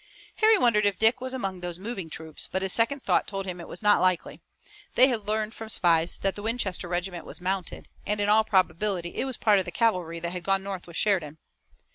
Harry 0.37 0.57
wondered 0.57 0.83
if 0.87 0.97
Dick 0.97 1.21
was 1.21 1.31
among 1.31 1.59
those 1.59 1.77
moving 1.77 2.09
troops, 2.09 2.49
but 2.51 2.63
his 2.63 2.73
second 2.73 3.03
thought 3.03 3.27
told 3.27 3.45
him 3.45 3.61
it 3.61 3.67
was 3.67 3.83
not 3.83 4.01
likely. 4.01 4.41
They 4.95 5.09
had 5.09 5.27
learned 5.27 5.53
from 5.53 5.69
spies 5.69 6.17
that 6.23 6.33
the 6.33 6.41
Winchester 6.41 6.87
regiment 6.87 7.23
was 7.23 7.39
mounted, 7.39 7.87
and 8.03 8.19
in 8.19 8.27
all 8.27 8.43
probability 8.43 9.13
it 9.17 9.25
was 9.25 9.37
part 9.37 9.59
of 9.59 9.65
the 9.65 9.71
cavalry 9.71 10.19
that 10.19 10.31
had 10.33 10.41
gone 10.43 10.63
north 10.63 10.87
with 10.87 10.97
Sheridan. 10.97 11.37